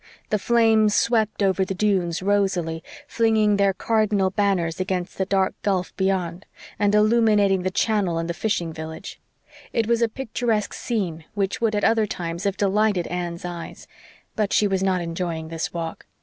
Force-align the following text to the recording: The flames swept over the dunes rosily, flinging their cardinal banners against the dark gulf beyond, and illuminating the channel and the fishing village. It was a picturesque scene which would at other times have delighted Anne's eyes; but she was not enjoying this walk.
The 0.31 0.39
flames 0.39 0.95
swept 0.95 1.43
over 1.43 1.63
the 1.63 1.75
dunes 1.75 2.23
rosily, 2.23 2.81
flinging 3.07 3.57
their 3.57 3.71
cardinal 3.71 4.31
banners 4.31 4.79
against 4.79 5.19
the 5.19 5.27
dark 5.27 5.53
gulf 5.61 5.95
beyond, 5.95 6.47
and 6.79 6.95
illuminating 6.95 7.61
the 7.61 7.69
channel 7.69 8.17
and 8.17 8.27
the 8.27 8.33
fishing 8.33 8.73
village. 8.73 9.19
It 9.71 9.85
was 9.85 10.01
a 10.01 10.09
picturesque 10.09 10.73
scene 10.73 11.25
which 11.35 11.61
would 11.61 11.75
at 11.75 11.83
other 11.83 12.07
times 12.07 12.45
have 12.45 12.57
delighted 12.57 13.05
Anne's 13.09 13.45
eyes; 13.45 13.85
but 14.35 14.51
she 14.53 14.65
was 14.67 14.81
not 14.81 15.01
enjoying 15.01 15.49
this 15.49 15.71
walk. 15.71 16.07